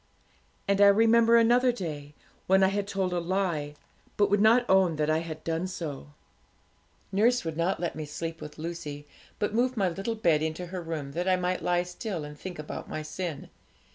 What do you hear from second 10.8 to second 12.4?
room, that I might lie still and